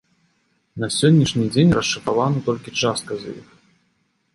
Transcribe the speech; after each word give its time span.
На 0.83 0.89
сённяшні 0.97 1.45
дзень 1.53 1.75
расшыфравана 1.81 2.39
толькі 2.51 2.77
частка 2.83 3.11
з 3.23 3.41
іх. 3.41 3.45